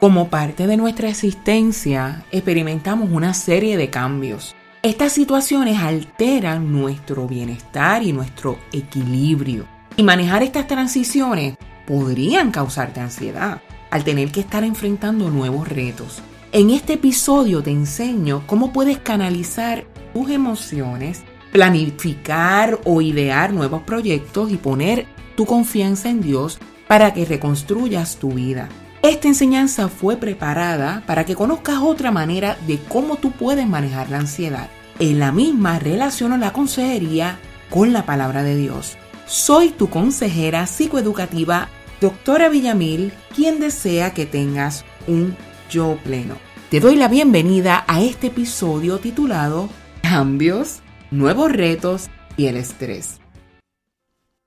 Como 0.00 0.28
parte 0.28 0.66
de 0.66 0.78
nuestra 0.78 1.10
existencia, 1.10 2.24
experimentamos 2.30 3.10
una 3.12 3.34
serie 3.34 3.76
de 3.76 3.90
cambios. 3.90 4.56
Estas 4.82 5.12
situaciones 5.12 5.78
alteran 5.78 6.72
nuestro 6.72 7.28
bienestar 7.28 8.02
y 8.02 8.14
nuestro 8.14 8.58
equilibrio. 8.72 9.66
Y 9.98 10.02
manejar 10.02 10.42
estas 10.42 10.66
transiciones 10.66 11.58
podrían 11.86 12.50
causarte 12.50 13.00
ansiedad 13.00 13.60
al 13.90 14.02
tener 14.02 14.32
que 14.32 14.40
estar 14.40 14.64
enfrentando 14.64 15.28
nuevos 15.28 15.68
retos. 15.68 16.22
En 16.52 16.70
este 16.70 16.94
episodio 16.94 17.62
te 17.62 17.70
enseño 17.70 18.42
cómo 18.46 18.72
puedes 18.72 18.96
canalizar 18.96 19.84
tus 20.14 20.30
emociones, 20.30 21.24
planificar 21.52 22.80
o 22.86 23.02
idear 23.02 23.52
nuevos 23.52 23.82
proyectos 23.82 24.50
y 24.50 24.56
poner 24.56 25.06
tu 25.36 25.44
confianza 25.44 26.08
en 26.08 26.22
Dios 26.22 26.58
para 26.88 27.12
que 27.12 27.26
reconstruyas 27.26 28.16
tu 28.16 28.30
vida. 28.30 28.70
Esta 29.02 29.28
enseñanza 29.28 29.88
fue 29.88 30.16
preparada 30.16 31.02
para 31.06 31.24
que 31.24 31.34
conozcas 31.34 31.78
otra 31.80 32.10
manera 32.10 32.58
de 32.66 32.78
cómo 32.78 33.16
tú 33.16 33.30
puedes 33.30 33.66
manejar 33.66 34.10
la 34.10 34.18
ansiedad. 34.18 34.68
En 34.98 35.18
la 35.18 35.32
misma 35.32 35.78
relaciono 35.78 36.36
la 36.36 36.52
consejería 36.52 37.38
con 37.70 37.94
la 37.94 38.04
palabra 38.04 38.42
de 38.42 38.56
Dios. 38.56 38.98
Soy 39.26 39.70
tu 39.70 39.88
consejera 39.88 40.66
psicoeducativa, 40.66 41.68
doctora 42.02 42.50
Villamil, 42.50 43.12
quien 43.34 43.58
desea 43.58 44.12
que 44.12 44.26
tengas 44.26 44.84
un 45.06 45.34
yo 45.70 45.96
pleno. 46.04 46.34
Te 46.68 46.78
doy 46.78 46.96
la 46.96 47.08
bienvenida 47.08 47.84
a 47.88 48.02
este 48.02 48.26
episodio 48.26 48.98
titulado 48.98 49.70
Cambios, 50.02 50.80
nuevos 51.10 51.50
retos 51.50 52.10
y 52.36 52.46
el 52.46 52.56
estrés. 52.58 53.18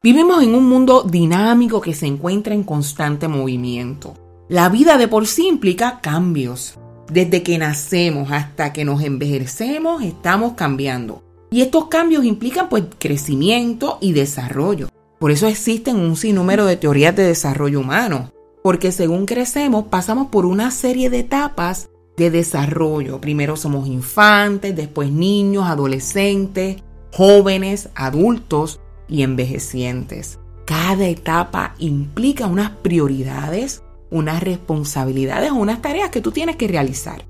Vivimos 0.03 0.43
en 0.43 0.53
un 0.53 0.69
mundo 0.69 1.01
dinámico 1.01 1.81
que 1.81 1.95
se 1.95 2.05
encuentra 2.05 2.53
en 2.53 2.63
constante 2.63 3.27
movimiento. 3.27 4.22
La 4.49 4.67
vida 4.67 4.97
de 4.97 5.07
por 5.07 5.25
sí 5.25 5.47
implica 5.47 6.01
cambios. 6.01 6.77
Desde 7.11 7.43
que 7.43 7.57
nacemos 7.57 8.31
hasta 8.31 8.73
que 8.73 8.83
nos 8.83 9.01
envejecemos 9.01 10.03
estamos 10.03 10.53
cambiando. 10.53 11.23
Y 11.49 11.61
estos 11.61 11.87
cambios 11.87 12.25
implican 12.25 12.67
pues 12.67 12.83
crecimiento 12.99 13.97
y 14.01 14.11
desarrollo. 14.11 14.89
Por 15.19 15.31
eso 15.31 15.47
existen 15.47 15.95
un 15.95 16.17
sinnúmero 16.17 16.65
de 16.65 16.75
teorías 16.75 17.15
de 17.15 17.23
desarrollo 17.23 17.79
humano, 17.79 18.31
porque 18.61 18.91
según 18.91 19.25
crecemos 19.25 19.85
pasamos 19.85 20.27
por 20.27 20.45
una 20.45 20.71
serie 20.71 21.09
de 21.09 21.19
etapas 21.19 21.89
de 22.17 22.29
desarrollo. 22.29 23.21
Primero 23.21 23.55
somos 23.55 23.87
infantes, 23.87 24.75
después 24.75 25.11
niños, 25.11 25.65
adolescentes, 25.65 26.83
jóvenes, 27.13 27.89
adultos 27.95 28.81
y 29.07 29.21
envejecientes. 29.21 30.39
Cada 30.65 31.07
etapa 31.07 31.75
implica 31.79 32.47
unas 32.47 32.71
prioridades, 32.71 33.83
unas 34.13 34.41
responsabilidades 34.41 35.51
o 35.51 35.55
unas 35.55 35.81
tareas 35.81 36.09
que 36.09 36.21
tú 36.21 36.31
tienes 36.31 36.55
que 36.55 36.67
realizar. 36.67 37.25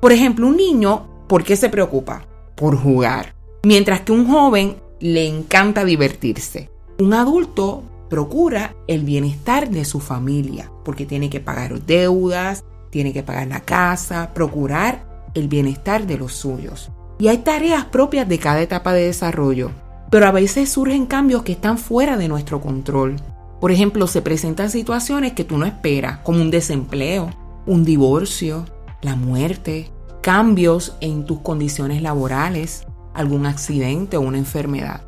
Por 0.00 0.12
ejemplo, 0.12 0.48
un 0.48 0.56
niño, 0.56 1.06
¿por 1.28 1.44
qué 1.44 1.56
se 1.56 1.70
preocupa? 1.70 2.26
Por 2.54 2.76
jugar. 2.76 3.34
Mientras 3.64 4.02
que 4.02 4.12
un 4.12 4.28
joven 4.28 4.76
le 5.00 5.26
encanta 5.26 5.84
divertirse. 5.84 6.68
Un 6.98 7.14
adulto 7.14 7.82
procura 8.10 8.74
el 8.86 9.04
bienestar 9.04 9.70
de 9.70 9.84
su 9.84 10.00
familia 10.00 10.70
porque 10.84 11.06
tiene 11.06 11.30
que 11.30 11.40
pagar 11.40 11.80
deudas, 11.82 12.64
tiene 12.90 13.12
que 13.12 13.22
pagar 13.22 13.46
la 13.46 13.60
casa, 13.60 14.32
procurar 14.34 15.30
el 15.34 15.48
bienestar 15.48 16.06
de 16.06 16.18
los 16.18 16.32
suyos. 16.32 16.90
Y 17.18 17.28
hay 17.28 17.38
tareas 17.38 17.84
propias 17.84 18.28
de 18.28 18.38
cada 18.38 18.60
etapa 18.60 18.92
de 18.92 19.06
desarrollo, 19.06 19.70
pero 20.10 20.26
a 20.26 20.32
veces 20.32 20.70
surgen 20.70 21.06
cambios 21.06 21.42
que 21.42 21.52
están 21.52 21.78
fuera 21.78 22.16
de 22.16 22.28
nuestro 22.28 22.60
control. 22.60 23.16
Por 23.60 23.72
ejemplo, 23.72 24.06
se 24.06 24.22
presentan 24.22 24.70
situaciones 24.70 25.32
que 25.32 25.44
tú 25.44 25.56
no 25.58 25.66
esperas, 25.66 26.18
como 26.18 26.40
un 26.40 26.50
desempleo, 26.50 27.30
un 27.66 27.84
divorcio, 27.84 28.66
la 29.02 29.16
muerte, 29.16 29.90
cambios 30.22 30.96
en 31.00 31.24
tus 31.24 31.40
condiciones 31.40 32.02
laborales, 32.02 32.86
algún 33.14 33.46
accidente 33.46 34.16
o 34.16 34.20
una 34.20 34.38
enfermedad. 34.38 35.02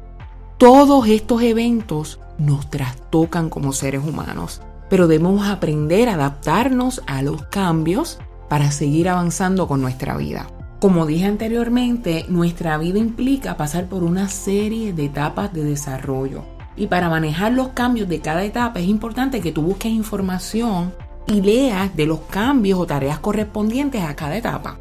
Todos 0.56 1.06
estos 1.08 1.42
eventos 1.42 2.20
nos 2.38 2.70
trastocan 2.70 3.50
como 3.50 3.72
seres 3.72 4.02
humanos, 4.04 4.62
pero 4.88 5.06
debemos 5.06 5.46
aprender 5.46 6.08
a 6.08 6.14
adaptarnos 6.14 7.02
a 7.06 7.22
los 7.22 7.42
cambios 7.44 8.18
para 8.48 8.70
seguir 8.70 9.08
avanzando 9.08 9.68
con 9.68 9.80
nuestra 9.80 10.16
vida. 10.16 10.46
Como 10.80 11.06
dije 11.06 11.26
anteriormente, 11.26 12.24
nuestra 12.28 12.78
vida 12.78 12.98
implica 12.98 13.56
pasar 13.56 13.86
por 13.86 14.04
una 14.04 14.28
serie 14.28 14.92
de 14.92 15.06
etapas 15.06 15.52
de 15.52 15.64
desarrollo. 15.64 16.44
Y 16.78 16.86
para 16.86 17.10
manejar 17.10 17.52
los 17.52 17.70
cambios 17.70 18.08
de 18.08 18.20
cada 18.20 18.44
etapa 18.44 18.78
es 18.78 18.86
importante 18.86 19.40
que 19.40 19.50
tú 19.50 19.62
busques 19.62 19.90
información 19.90 20.94
y 21.26 21.42
leas 21.42 21.94
de 21.96 22.06
los 22.06 22.20
cambios 22.20 22.78
o 22.78 22.86
tareas 22.86 23.18
correspondientes 23.18 24.02
a 24.02 24.14
cada 24.14 24.36
etapa. 24.36 24.78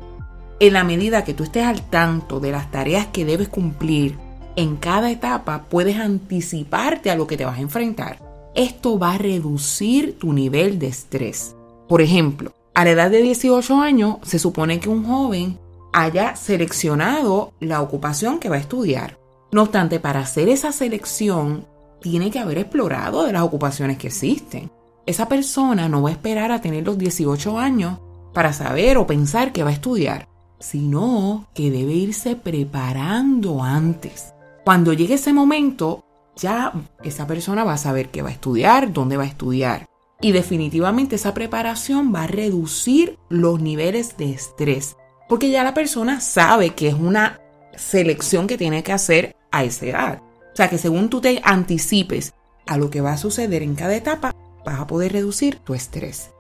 En 0.60 0.74
la 0.74 0.84
medida 0.84 1.24
que 1.24 1.34
tú 1.34 1.44
estés 1.44 1.66
al 1.66 1.82
tanto 1.90 2.40
de 2.40 2.52
las 2.52 2.70
tareas 2.70 3.08
que 3.08 3.26
debes 3.26 3.50
cumplir 3.50 4.16
en 4.56 4.76
cada 4.78 5.10
etapa, 5.10 5.66
puedes 5.70 5.98
anticiparte 5.98 7.10
a 7.10 7.16
lo 7.16 7.26
que 7.26 7.36
te 7.36 7.46
vas 7.46 7.58
a 7.58 7.62
enfrentar. 7.62 8.20
Esto 8.54 9.00
va 9.00 9.14
a 9.14 9.18
reducir 9.18 10.20
tu 10.20 10.34
nivel 10.34 10.78
de 10.78 10.88
estrés. 10.88 11.56
Por 11.88 12.02
ejemplo, 12.02 12.54
a 12.76 12.84
la 12.84 12.92
edad 12.92 13.10
de 13.10 13.24
18 13.24 13.76
años 13.82 14.18
se 14.22 14.38
supone 14.38 14.80
que 14.80 14.90
un 14.90 15.04
joven 15.04 15.58
haya 15.94 16.36
seleccionado 16.36 17.54
la 17.60 17.82
ocupación 17.82 18.38
que 18.40 18.50
va 18.50 18.58
a 18.58 18.60
estudiar. 18.60 19.18
No 19.52 19.64
obstante, 19.64 20.00
para 20.00 20.20
hacer 20.20 20.50
esa 20.50 20.72
selección, 20.72 21.66
tiene 22.02 22.32
que 22.32 22.40
haber 22.40 22.58
explorado 22.58 23.24
de 23.24 23.34
las 23.34 23.44
ocupaciones 23.44 23.98
que 23.98 24.08
existen. 24.08 24.72
Esa 25.06 25.28
persona 25.28 25.88
no 25.88 26.02
va 26.02 26.10
a 26.10 26.14
esperar 26.14 26.52
a 26.52 26.62
tener 26.62 26.86
los 26.86 26.98
18 26.98 27.58
años 27.58 28.00
para 28.34 28.54
saber 28.54 28.98
o 28.98 29.08
pensar 29.08 29.52
que 29.52 29.64
va 29.64 29.70
a 29.70 29.74
estudiar 29.74 30.28
sino 30.60 31.48
que 31.54 31.72
debe 31.72 31.94
irse 31.94 32.36
preparando 32.36 33.64
antes. 33.64 34.34
Cuando 34.66 34.94
llegue 34.94 35.16
ese 35.16 35.34
momento, 35.34 36.04
ya 36.36 36.74
esa 37.04 37.28
persona 37.28 37.64
va 37.64 37.74
a 37.74 37.78
saber 37.78 38.10
qué 38.10 38.22
va 38.22 38.30
a 38.30 38.34
estudiar, 38.34 38.92
dónde 38.92 39.18
va 39.18 39.24
a 39.24 39.28
estudiar. 39.28 39.86
Y 40.20 40.32
definitivamente 40.32 41.16
esa 41.16 41.34
preparación 41.34 42.14
va 42.14 42.24
a 42.24 42.28
reducir 42.28 43.18
los 43.30 43.62
niveles 43.62 44.18
de 44.18 44.32
estrés, 44.32 44.98
porque 45.30 45.52
ya 45.52 45.64
la 45.64 45.74
persona 45.74 46.22
sabe 46.22 46.72
que 46.72 46.88
es 46.88 46.96
una 46.96 47.40
selección 47.76 48.48
que 48.48 48.58
tiene 48.58 48.84
que 48.84 48.94
hacer 48.94 49.36
a 49.52 49.64
esa 49.64 49.86
edad. 49.86 50.22
Sea 50.58 50.72
que 50.72 50.80
según 50.80 51.10
tú 51.10 51.22
te 51.22 51.40
anticipes 51.44 52.34
a 52.66 52.78
lo 52.78 52.90
que 52.90 53.00
va 53.00 53.14
a 53.14 53.18
suceder 53.18 53.62
en 53.62 53.76
cada 53.76 53.96
etapa, 53.96 54.34
vas 54.66 54.80
a 54.80 54.88
poder 54.88 55.12
reducir 55.12 55.58
tu 55.58 55.76
estrés. 55.76 56.32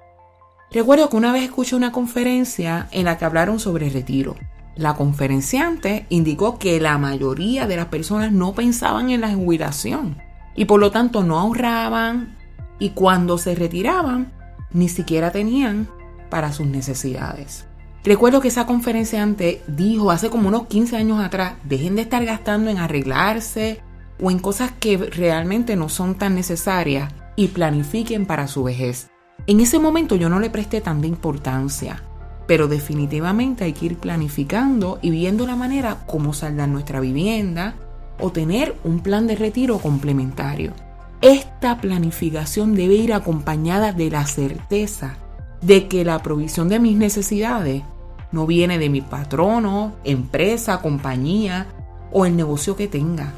Recuerdo 0.71 1.07
que 1.07 1.17
una 1.17 1.31
vez 1.31 1.43
escuché 1.43 1.75
una 1.75 1.91
conferencia 1.91 2.87
en 2.89 3.05
la 3.05 3.19
que 3.19 3.25
hablaron 3.25 3.59
sobre 3.59 3.91
retiro. 3.91 4.35
La 4.75 4.95
conferenciante 4.95 6.07
indicó 6.09 6.57
que 6.57 6.79
la 6.79 6.97
mayoría 6.97 7.67
de 7.67 7.75
las 7.75 7.89
personas 7.89 8.31
no 8.31 8.55
pensaban 8.55 9.11
en 9.11 9.21
la 9.21 9.35
jubilación 9.35 10.17
y 10.55 10.65
por 10.65 10.79
lo 10.79 10.89
tanto 10.89 11.21
no 11.23 11.37
ahorraban 11.37 12.39
y 12.79 12.89
cuando 12.89 13.37
se 13.37 13.53
retiraban 13.53 14.33
ni 14.71 14.89
siquiera 14.89 15.29
tenían 15.29 15.87
para 16.31 16.53
sus 16.53 16.65
necesidades. 16.65 17.67
Recuerdo 18.03 18.41
que 18.41 18.47
esa 18.47 18.65
conferenciante 18.65 19.61
dijo 19.67 20.09
hace 20.09 20.31
como 20.31 20.47
unos 20.47 20.65
15 20.65 20.97
años 20.97 21.23
atrás, 21.23 21.53
dejen 21.65 21.95
de 21.95 22.01
estar 22.01 22.25
gastando 22.25 22.71
en 22.71 22.79
arreglarse 22.79 23.85
o 24.21 24.31
en 24.31 24.39
cosas 24.39 24.71
que 24.79 24.97
realmente 24.97 25.75
no 25.75 25.89
son 25.89 26.15
tan 26.15 26.35
necesarias 26.35 27.13
y 27.35 27.49
planifiquen 27.49 28.25
para 28.25 28.47
su 28.47 28.63
vejez. 28.63 29.09
En 29.45 29.59
ese 29.59 29.79
momento 29.79 30.15
yo 30.15 30.29
no 30.29 30.39
le 30.39 30.49
presté 30.49 30.81
tanta 30.81 31.07
importancia, 31.07 32.03
pero 32.47 32.67
definitivamente 32.67 33.63
hay 33.63 33.73
que 33.73 33.85
ir 33.85 33.97
planificando 33.97 34.99
y 35.01 35.11
viendo 35.11 35.45
la 35.45 35.55
manera 35.55 36.03
cómo 36.07 36.33
saldar 36.33 36.69
nuestra 36.69 36.99
vivienda 36.99 37.75
o 38.19 38.31
tener 38.31 38.75
un 38.83 39.01
plan 39.01 39.27
de 39.27 39.35
retiro 39.35 39.77
complementario. 39.77 40.73
Esta 41.21 41.79
planificación 41.79 42.75
debe 42.75 42.95
ir 42.95 43.13
acompañada 43.13 43.91
de 43.91 44.09
la 44.09 44.25
certeza 44.25 45.17
de 45.61 45.87
que 45.87 46.05
la 46.05 46.19
provisión 46.19 46.69
de 46.69 46.79
mis 46.79 46.95
necesidades 46.95 47.83
no 48.31 48.45
viene 48.45 48.77
de 48.77 48.89
mi 48.89 49.01
patrono, 49.01 49.95
empresa, 50.03 50.81
compañía 50.81 51.67
o 52.11 52.25
el 52.25 52.35
negocio 52.35 52.75
que 52.75 52.87
tenga, 52.87 53.33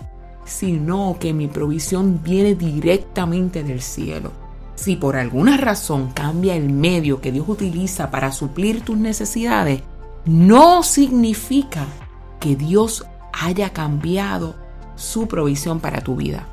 sino 0.49 1.17
que 1.19 1.33
mi 1.33 1.47
provisión 1.47 2.21
viene 2.23 2.55
directamente 2.55 3.63
del 3.63 3.81
cielo. 3.81 4.31
Si 4.75 4.95
por 4.95 5.15
alguna 5.15 5.57
razón 5.57 6.11
cambia 6.13 6.55
el 6.55 6.69
medio 6.69 7.21
que 7.21 7.31
Dios 7.31 7.47
utiliza 7.47 8.09
para 8.11 8.31
suplir 8.31 8.81
tus 8.81 8.97
necesidades, 8.97 9.81
no 10.25 10.83
significa 10.83 11.85
que 12.39 12.55
Dios 12.55 13.05
haya 13.31 13.71
cambiado 13.71 14.55
su 14.95 15.27
provisión 15.27 15.79
para 15.79 16.01
tu 16.01 16.15
vida. 16.15 16.47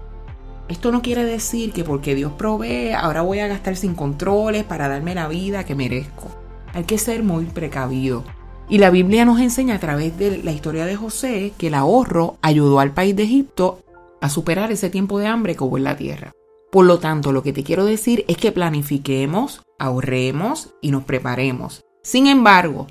Esto 0.68 0.90
no 0.90 1.00
quiere 1.00 1.24
decir 1.24 1.72
que 1.72 1.84
porque 1.84 2.14
Dios 2.14 2.32
provee, 2.32 2.92
ahora 2.92 3.22
voy 3.22 3.38
a 3.38 3.46
gastar 3.46 3.76
sin 3.76 3.94
controles 3.94 4.64
para 4.64 4.88
darme 4.88 5.14
la 5.14 5.28
vida 5.28 5.64
que 5.64 5.74
merezco. 5.74 6.28
Hay 6.74 6.84
que 6.84 6.98
ser 6.98 7.22
muy 7.22 7.44
precavido. 7.44 8.24
Y 8.68 8.78
la 8.78 8.90
Biblia 8.90 9.24
nos 9.24 9.40
enseña 9.40 9.76
a 9.76 9.80
través 9.80 10.18
de 10.18 10.42
la 10.42 10.50
historia 10.50 10.84
de 10.84 10.96
José 10.96 11.52
que 11.56 11.68
el 11.68 11.74
ahorro 11.74 12.36
ayudó 12.42 12.80
al 12.80 12.92
país 12.92 13.14
de 13.14 13.22
Egipto 13.22 13.78
a 14.20 14.28
superar 14.28 14.72
ese 14.72 14.90
tiempo 14.90 15.18
de 15.18 15.26
hambre 15.26 15.56
que 15.56 15.64
hubo 15.64 15.76
en 15.76 15.84
la 15.84 15.96
tierra. 15.96 16.32
Por 16.70 16.84
lo 16.84 16.98
tanto, 16.98 17.32
lo 17.32 17.42
que 17.42 17.52
te 17.52 17.62
quiero 17.62 17.84
decir 17.84 18.24
es 18.28 18.36
que 18.36 18.52
planifiquemos, 18.52 19.62
ahorremos 19.78 20.74
y 20.80 20.90
nos 20.90 21.04
preparemos. 21.04 21.84
Sin 22.02 22.26
embargo, 22.26 22.86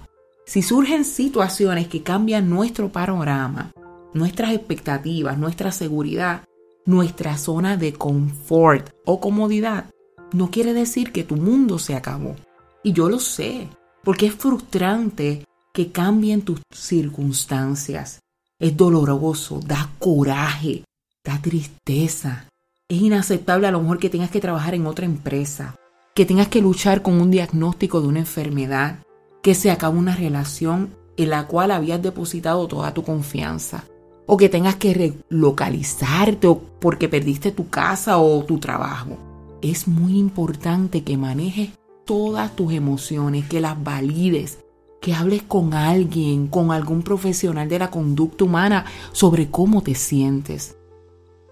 si 0.45 0.61
surgen 0.61 1.05
situaciones 1.05 1.87
que 1.87 2.03
cambian 2.03 2.49
nuestro 2.49 2.91
panorama, 2.91 3.71
nuestras 4.13 4.53
expectativas, 4.53 5.37
nuestra 5.37 5.71
seguridad, 5.71 6.43
nuestra 6.85 7.37
zona 7.37 7.77
de 7.77 7.93
confort 7.93 8.89
o 9.05 9.19
comodidad, 9.19 9.85
no 10.31 10.51
quiere 10.51 10.73
decir 10.73 11.11
que 11.11 11.23
tu 11.23 11.35
mundo 11.35 11.79
se 11.79 11.95
acabó. 11.95 12.35
Y 12.83 12.93
yo 12.93 13.09
lo 13.09 13.19
sé, 13.19 13.69
porque 14.03 14.27
es 14.27 14.35
frustrante 14.35 15.45
que 15.73 15.91
cambien 15.91 16.43
tus 16.43 16.61
circunstancias. 16.71 18.19
Es 18.59 18.77
doloroso, 18.77 19.59
da 19.65 19.91
coraje, 19.99 20.83
da 21.25 21.41
tristeza. 21.41 22.47
Es 22.87 23.01
inaceptable 23.01 23.67
a 23.67 23.71
lo 23.71 23.81
mejor 23.81 23.97
que 23.97 24.11
tengas 24.11 24.29
que 24.29 24.39
trabajar 24.39 24.75
en 24.75 24.85
otra 24.85 25.05
empresa, 25.05 25.75
que 26.13 26.25
tengas 26.25 26.47
que 26.47 26.61
luchar 26.61 27.01
con 27.01 27.19
un 27.19 27.31
diagnóstico 27.31 27.99
de 27.99 28.07
una 28.07 28.19
enfermedad, 28.19 28.99
que 29.41 29.55
se 29.55 29.71
acabe 29.71 29.97
una 29.97 30.15
relación 30.15 30.91
en 31.17 31.29
la 31.31 31.47
cual 31.47 31.71
habías 31.71 32.01
depositado 32.01 32.67
toda 32.67 32.93
tu 32.93 33.03
confianza, 33.03 33.85
o 34.27 34.37
que 34.37 34.49
tengas 34.49 34.75
que 34.75 35.13
relocalizarte 35.29 36.47
porque 36.79 37.09
perdiste 37.09 37.51
tu 37.51 37.69
casa 37.69 38.19
o 38.19 38.43
tu 38.45 38.59
trabajo. 38.59 39.17
Es 39.61 39.87
muy 39.87 40.19
importante 40.19 41.03
que 41.03 41.17
manejes 41.17 41.71
todas 42.05 42.55
tus 42.55 42.71
emociones, 42.73 43.47
que 43.47 43.61
las 43.61 43.83
valides, 43.83 44.59
que 45.01 45.13
hables 45.13 45.41
con 45.43 45.73
alguien, 45.73 46.47
con 46.47 46.71
algún 46.71 47.01
profesional 47.01 47.67
de 47.67 47.79
la 47.79 47.89
conducta 47.89 48.43
humana 48.43 48.85
sobre 49.11 49.49
cómo 49.49 49.81
te 49.81 49.95
sientes. 49.95 50.75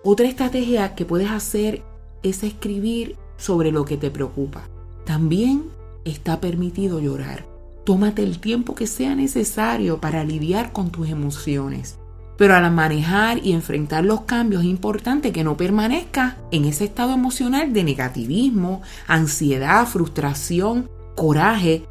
Otra 0.05 0.27
estrategia 0.27 0.95
que 0.95 1.05
puedes 1.05 1.31
hacer 1.31 1.81
es 2.23 2.43
escribir 2.43 3.15
sobre 3.37 3.71
lo 3.71 3.85
que 3.85 3.95
te 3.95 4.11
preocupa. 4.11 4.67
También 5.05 5.63
está 6.03 6.41
permitido 6.41 6.99
llorar. 6.99 7.45
Tómate 7.85 8.21
el 8.21 8.39
tiempo 8.39 8.75
que 8.75 8.85
sea 8.85 9.15
necesario 9.15 10.01
para 10.01 10.25
lidiar 10.25 10.73
con 10.73 10.89
tus 10.89 11.07
emociones. 11.07 11.97
Pero 12.37 12.53
al 12.53 12.69
manejar 12.71 13.45
y 13.45 13.53
enfrentar 13.53 14.03
los 14.03 14.21
cambios 14.21 14.63
es 14.63 14.69
importante 14.69 15.31
que 15.31 15.45
no 15.45 15.55
permanezcas 15.55 16.35
en 16.51 16.65
ese 16.65 16.83
estado 16.83 17.13
emocional 17.13 17.71
de 17.71 17.85
negativismo, 17.85 18.81
ansiedad, 19.07 19.87
frustración, 19.87 20.89
coraje, 21.15 21.85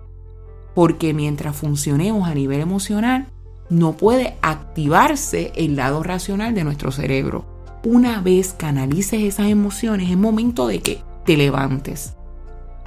porque 0.75 1.15
mientras 1.15 1.57
funcionemos 1.57 2.29
a 2.29 2.35
nivel 2.35 2.61
emocional, 2.61 3.29
no 3.71 3.97
puede 3.97 4.37
activarse 4.43 5.53
el 5.57 5.77
lado 5.77 6.03
racional 6.03 6.55
de 6.55 6.65
nuestro 6.65 6.93
cerebro. 6.93 7.52
Una 7.85 8.21
vez 8.21 8.53
canalices 8.53 9.23
esas 9.23 9.49
emociones, 9.49 10.09
es 10.09 10.17
momento 10.17 10.69
de 10.69 10.79
que 10.79 11.03
te 11.25 11.37
levantes. 11.37 12.15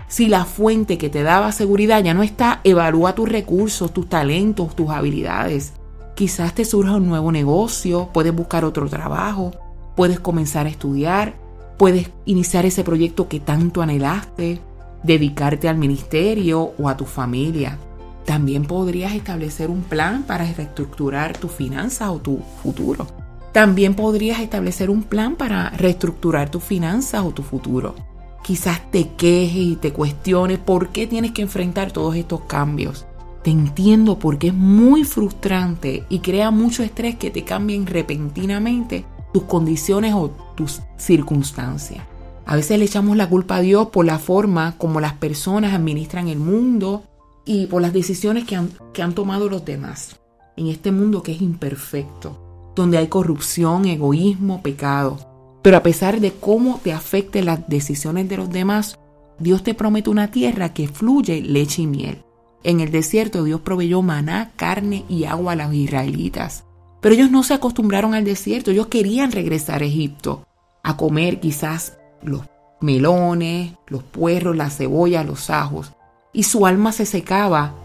Si 0.08 0.30
la 0.30 0.46
fuente 0.46 0.98
que 0.98 1.10
te 1.10 1.22
daba 1.22 1.52
seguridad 1.52 2.02
ya 2.02 2.14
no 2.14 2.24
está, 2.24 2.62
evalúa 2.64 3.14
tus 3.14 3.28
recursos, 3.28 3.94
tus 3.94 4.08
talentos, 4.08 4.74
tus 4.74 4.92
habilidades. 4.92 5.74
Quizás 6.16 6.56
te 6.56 6.64
surja 6.64 6.96
un 6.96 7.08
nuevo 7.08 7.34
negocio, 7.34 8.10
puedes 8.14 8.34
buscar 8.34 8.64
otro 8.64 8.88
trabajo, 8.88 9.52
puedes 9.98 10.22
comenzar 10.22 10.66
a 10.66 10.70
estudiar, 10.70 11.36
puedes 11.78 12.10
iniciar 12.24 12.66
ese 12.66 12.86
proyecto 12.86 13.28
que 13.28 13.42
tanto 13.42 13.82
anhelaste, 13.82 14.62
dedicarte 15.04 15.68
al 15.68 15.78
ministerio 15.78 16.72
o 16.78 16.88
a 16.88 16.96
tu 16.96 17.04
familia. 17.04 17.78
También 18.24 18.64
podrías 18.64 19.14
establecer 19.14 19.70
un 19.70 19.82
plan 19.82 20.24
para 20.24 20.46
reestructurar 20.46 21.38
tus 21.38 21.52
finanzas 21.52 22.08
o 22.08 22.20
tu 22.20 22.40
futuro. 22.64 23.25
También 23.56 23.94
podrías 23.94 24.42
establecer 24.42 24.90
un 24.90 25.04
plan 25.04 25.38
para 25.38 25.70
reestructurar 25.70 26.52
tus 26.52 26.62
finanzas 26.62 27.24
o 27.24 27.32
tu 27.32 27.42
futuro. 27.42 27.96
Quizás 28.44 28.92
te 28.92 29.12
quejes 29.16 29.56
y 29.56 29.76
te 29.78 29.94
cuestiones 29.94 30.60
por 30.60 30.90
qué 30.90 31.08
tienes 31.08 31.32
que 31.32 31.44
enfrentar 31.44 31.94
todos 31.94 32.18
estos 32.18 32.42
cambios. 32.42 33.06
Te 33.46 33.52
entiendo 33.52 34.20
porque 34.20 34.48
es 34.48 34.54
muy 34.54 35.06
frustrante 35.06 36.04
y 36.10 36.20
crea 36.20 36.52
mucho 36.52 36.84
estrés 36.84 37.16
que 37.16 37.32
te 37.32 37.46
cambien 37.46 37.88
repentinamente 37.88 39.06
tus 39.34 39.44
condiciones 39.44 40.14
o 40.14 40.32
tus 40.58 40.82
circunstancias. 40.98 42.04
A 42.46 42.58
veces 42.58 42.78
le 42.78 42.84
echamos 42.84 43.16
la 43.16 43.30
culpa 43.30 43.56
a 43.56 43.62
Dios 43.62 43.88
por 43.88 44.04
la 44.04 44.20
forma 44.20 44.78
como 44.78 45.00
las 45.00 45.14
personas 45.14 45.74
administran 45.74 46.28
el 46.28 46.40
mundo 46.40 47.04
y 47.46 47.68
por 47.68 47.82
las 47.82 47.94
decisiones 47.94 48.44
que 48.44 48.58
han, 48.58 48.72
que 48.92 49.02
han 49.02 49.16
tomado 49.16 49.48
los 49.48 49.64
demás. 49.64 50.20
En 50.58 50.68
este 50.68 50.92
mundo 50.92 51.24
que 51.24 51.32
es 51.32 51.42
imperfecto, 51.42 52.45
donde 52.76 52.98
hay 52.98 53.08
corrupción, 53.08 53.86
egoísmo, 53.86 54.62
pecado. 54.62 55.18
Pero 55.62 55.78
a 55.78 55.84
pesar 55.84 56.20
de 56.20 56.32
cómo 56.32 56.80
te 56.84 56.94
afecten 56.94 57.46
las 57.46 57.68
decisiones 57.68 58.30
de 58.30 58.38
los 58.38 58.50
demás, 58.50 59.00
Dios 59.40 59.64
te 59.64 59.74
promete 59.74 60.10
una 60.10 60.32
tierra 60.32 60.74
que 60.74 60.88
fluye 60.88 61.42
leche 61.42 61.82
y 61.82 61.88
miel. 61.88 62.24
En 62.64 62.80
el 62.80 62.92
desierto 62.92 63.44
Dios 63.44 63.62
proveyó 63.62 64.02
maná, 64.02 64.52
carne 64.56 65.06
y 65.10 65.26
agua 65.26 65.54
a 65.54 65.56
los 65.56 65.74
israelitas. 65.74 66.66
Pero 67.02 67.16
ellos 67.16 67.32
no 67.32 67.44
se 67.44 67.54
acostumbraron 67.54 68.14
al 68.14 68.24
desierto, 68.24 68.72
ellos 68.72 68.88
querían 68.88 69.32
regresar 69.32 69.82
a 69.82 69.86
Egipto, 69.86 70.46
a 70.84 70.98
comer 70.98 71.40
quizás 71.40 71.98
los 72.24 72.42
melones, 72.82 73.74
los 73.88 74.04
puerros, 74.04 74.56
la 74.56 74.70
cebolla, 74.70 75.24
los 75.24 75.50
ajos, 75.50 75.94
y 76.34 76.44
su 76.44 76.66
alma 76.66 76.92
se 76.92 77.06
secaba 77.06 77.76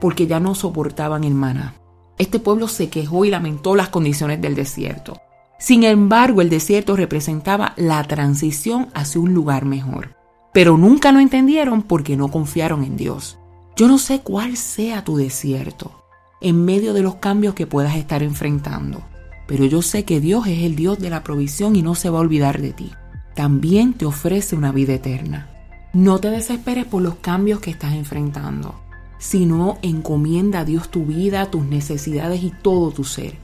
porque 0.00 0.26
ya 0.26 0.40
no 0.40 0.54
soportaban 0.54 1.24
el 1.24 1.34
maná. 1.34 1.74
Este 2.18 2.40
pueblo 2.40 2.68
se 2.68 2.88
quejó 2.88 3.24
y 3.24 3.30
lamentó 3.30 3.76
las 3.76 3.88
condiciones 3.88 4.40
del 4.40 4.54
desierto. 4.54 5.20
Sin 5.58 5.84
embargo, 5.84 6.42
el 6.42 6.50
desierto 6.50 6.96
representaba 6.96 7.74
la 7.76 8.02
transición 8.04 8.88
hacia 8.94 9.20
un 9.20 9.34
lugar 9.34 9.64
mejor. 9.64 10.16
Pero 10.52 10.76
nunca 10.76 11.12
lo 11.12 11.20
entendieron 11.20 11.82
porque 11.82 12.16
no 12.16 12.28
confiaron 12.28 12.84
en 12.84 12.96
Dios. 12.96 13.38
Yo 13.76 13.86
no 13.86 13.98
sé 13.98 14.20
cuál 14.20 14.56
sea 14.56 15.04
tu 15.04 15.16
desierto 15.16 15.92
en 16.40 16.64
medio 16.64 16.94
de 16.94 17.02
los 17.02 17.16
cambios 17.16 17.54
que 17.54 17.66
puedas 17.66 17.96
estar 17.96 18.22
enfrentando, 18.22 19.02
pero 19.46 19.64
yo 19.64 19.82
sé 19.82 20.04
que 20.04 20.20
Dios 20.20 20.46
es 20.46 20.62
el 20.62 20.76
Dios 20.76 20.98
de 20.98 21.10
la 21.10 21.24
provisión 21.24 21.74
y 21.76 21.82
no 21.82 21.94
se 21.94 22.10
va 22.10 22.18
a 22.18 22.22
olvidar 22.22 22.60
de 22.60 22.72
ti. 22.72 22.92
También 23.34 23.94
te 23.94 24.04
ofrece 24.04 24.56
una 24.56 24.72
vida 24.72 24.94
eterna. 24.94 25.48
No 25.92 26.18
te 26.18 26.30
desesperes 26.30 26.86
por 26.86 27.02
los 27.02 27.16
cambios 27.16 27.60
que 27.60 27.70
estás 27.70 27.94
enfrentando, 27.94 28.80
sino 29.18 29.78
encomienda 29.82 30.60
a 30.60 30.64
Dios 30.64 30.88
tu 30.88 31.04
vida, 31.04 31.50
tus 31.50 31.64
necesidades 31.64 32.42
y 32.42 32.52
todo 32.62 32.90
tu 32.90 33.04
ser. 33.04 33.34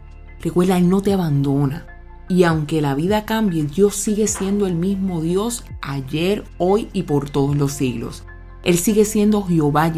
Recuerda, 0.40 0.78
Él 0.78 0.88
no 0.88 1.02
te 1.02 1.12
abandona. 1.12 1.86
Y 2.28 2.44
aunque 2.44 2.80
la 2.80 2.94
vida 2.94 3.24
cambie, 3.24 3.64
Dios 3.64 3.96
sigue 3.96 4.26
siendo 4.26 4.66
el 4.66 4.74
mismo 4.74 5.20
Dios 5.20 5.64
ayer, 5.82 6.44
hoy 6.58 6.88
y 6.92 7.02
por 7.02 7.28
todos 7.28 7.56
los 7.56 7.72
siglos. 7.72 8.24
Él 8.62 8.78
sigue 8.78 9.04
siendo 9.04 9.42
Jehová 9.42 9.92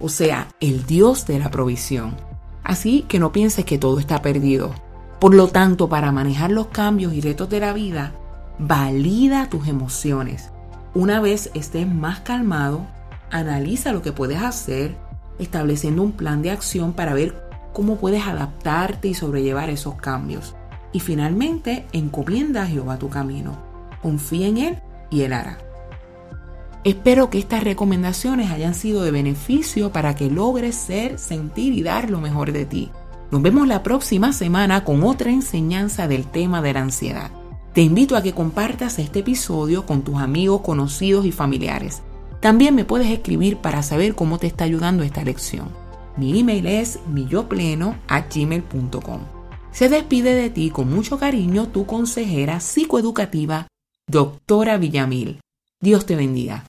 o 0.00 0.08
sea, 0.08 0.48
el 0.60 0.84
Dios 0.86 1.26
de 1.26 1.38
la 1.38 1.50
provisión. 1.50 2.16
Así 2.62 3.06
que 3.08 3.18
no 3.18 3.32
pienses 3.32 3.64
que 3.64 3.78
todo 3.78 3.98
está 3.98 4.20
perdido. 4.20 4.74
Por 5.18 5.34
lo 5.34 5.48
tanto, 5.48 5.88
para 5.88 6.12
manejar 6.12 6.50
los 6.50 6.68
cambios 6.68 7.14
y 7.14 7.20
retos 7.20 7.48
de 7.48 7.60
la 7.60 7.72
vida, 7.72 8.12
valida 8.58 9.48
tus 9.48 9.66
emociones. 9.66 10.50
Una 10.94 11.20
vez 11.20 11.50
estés 11.54 11.86
más 11.86 12.20
calmado, 12.20 12.86
analiza 13.30 13.92
lo 13.92 14.02
que 14.02 14.12
puedes 14.12 14.42
hacer, 14.42 14.96
estableciendo 15.38 16.02
un 16.02 16.12
plan 16.12 16.42
de 16.42 16.50
acción 16.50 16.92
para 16.92 17.14
ver 17.14 17.48
cómo 17.72 17.96
puedes 17.96 18.26
adaptarte 18.26 19.08
y 19.08 19.14
sobrellevar 19.14 19.70
esos 19.70 19.94
cambios. 19.96 20.54
Y 20.92 21.00
finalmente, 21.00 21.86
encomienda 21.92 22.62
a 22.62 22.66
Jehová 22.66 22.98
tu 22.98 23.08
camino. 23.08 23.58
Confía 24.02 24.46
en 24.46 24.58
Él 24.58 24.78
y 25.10 25.22
Él 25.22 25.32
hará. 25.32 25.58
Espero 26.84 27.28
que 27.28 27.38
estas 27.38 27.64
recomendaciones 27.64 28.50
hayan 28.50 28.74
sido 28.74 29.02
de 29.02 29.10
beneficio 29.10 29.92
para 29.92 30.14
que 30.14 30.30
logres 30.30 30.76
ser, 30.76 31.18
sentir 31.18 31.74
y 31.74 31.82
dar 31.82 32.08
lo 32.08 32.20
mejor 32.20 32.52
de 32.52 32.64
ti. 32.64 32.90
Nos 33.30 33.42
vemos 33.42 33.68
la 33.68 33.82
próxima 33.82 34.32
semana 34.32 34.84
con 34.84 35.02
otra 35.02 35.30
enseñanza 35.30 36.08
del 36.08 36.24
tema 36.24 36.62
de 36.62 36.72
la 36.72 36.80
ansiedad. 36.80 37.30
Te 37.74 37.82
invito 37.82 38.16
a 38.16 38.22
que 38.22 38.32
compartas 38.32 38.98
este 38.98 39.18
episodio 39.18 39.84
con 39.84 40.02
tus 40.02 40.16
amigos, 40.16 40.62
conocidos 40.62 41.26
y 41.26 41.32
familiares. 41.32 42.02
También 42.40 42.74
me 42.74 42.84
puedes 42.84 43.10
escribir 43.10 43.58
para 43.58 43.82
saber 43.82 44.14
cómo 44.14 44.38
te 44.38 44.46
está 44.46 44.64
ayudando 44.64 45.02
esta 45.02 45.24
lección. 45.24 45.68
Mi 46.16 46.38
email 46.38 46.66
es 46.66 47.00
millopleno@gmail.com. 47.08 49.20
Se 49.70 49.88
despide 49.88 50.34
de 50.34 50.50
ti 50.50 50.68
con 50.70 50.92
mucho 50.92 51.18
cariño 51.18 51.68
tu 51.68 51.86
consejera 51.86 52.60
psicoeducativa, 52.60 53.68
doctora 54.08 54.76
Villamil. 54.78 55.40
Dios 55.80 56.06
te 56.06 56.16
bendiga. 56.16 56.64